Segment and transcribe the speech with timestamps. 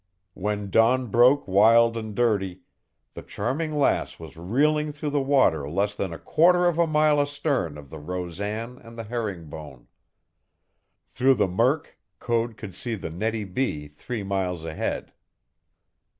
[0.33, 2.61] When dawn broke wild and dirty,
[3.13, 7.21] the Charming Lass was reeling through the water less than a quarter of a mile
[7.21, 9.89] astern of the Rosan and the Herring Bone.
[11.11, 13.89] Through the murk Code could see the Nettie B.
[13.89, 15.13] three miles ahead.